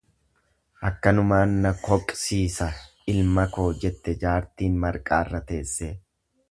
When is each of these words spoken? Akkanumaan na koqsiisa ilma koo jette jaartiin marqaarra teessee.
Akkanumaan 0.89 1.53
na 1.65 1.73
koqsiisa 1.89 2.71
ilma 3.15 3.47
koo 3.59 3.69
jette 3.87 4.19
jaartiin 4.25 4.85
marqaarra 4.87 5.47
teessee. 5.53 5.97